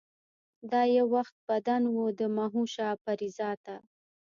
دا 0.71 0.81
یو 0.95 1.05
وخت 1.15 1.35
بدن 1.49 1.81
و 1.93 1.97
د 2.19 2.21
مهوشه 2.37 2.89
پرې 3.03 3.27
ذاته 3.37 3.75